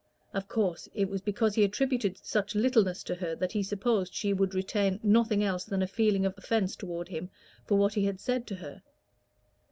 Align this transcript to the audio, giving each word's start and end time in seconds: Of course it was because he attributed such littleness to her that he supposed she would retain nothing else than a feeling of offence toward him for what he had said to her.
Of 0.33 0.47
course 0.47 0.89
it 0.95 1.09
was 1.09 1.21
because 1.21 1.53
he 1.53 1.63
attributed 1.63 2.17
such 2.25 2.55
littleness 2.55 3.03
to 3.03 3.13
her 3.13 3.35
that 3.35 3.51
he 3.51 3.61
supposed 3.61 4.15
she 4.15 4.33
would 4.33 4.55
retain 4.55 4.99
nothing 5.03 5.43
else 5.43 5.63
than 5.63 5.83
a 5.83 5.87
feeling 5.87 6.25
of 6.25 6.35
offence 6.39 6.75
toward 6.75 7.09
him 7.09 7.29
for 7.67 7.77
what 7.77 7.93
he 7.93 8.05
had 8.05 8.19
said 8.19 8.47
to 8.47 8.55
her. 8.55 8.81